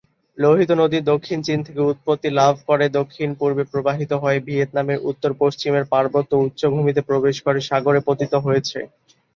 [0.37, 7.01] লোহিত নদী দক্ষিণ চীন থেকে উৎপত্তি লাভ করে দক্ষিণ-পূর্বে প্রবাহিত হয়ে ভিয়েতনামের উত্তর-পশ্চিমের পার্বত্য উচ্চভূমিতে
[7.09, 8.79] প্রবেশ করে সাগরে পতিত হয়েছে।